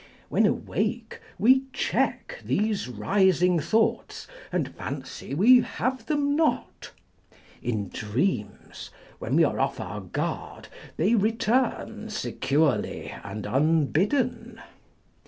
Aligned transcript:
When 0.29 0.47
awake, 0.47 1.19
we 1.37 1.65
check 1.73 2.39
these 2.43 2.87
rising 2.87 3.59
thoughts, 3.59 4.27
and 4.51 4.73
fancy 4.73 5.35
we 5.35 5.61
have 5.61 6.07
them 6.07 6.35
not. 6.35 6.89
In 7.61 7.87
dreams, 7.89 8.89
when 9.19 9.35
we 9.35 9.43
are 9.43 9.59
off 9.59 9.79
our 9.79 10.01
guard, 10.01 10.69
they 10.97 11.13
return 11.13 12.09
securely 12.09 13.13
and 13.23 13.45
unbidden. 13.45 14.59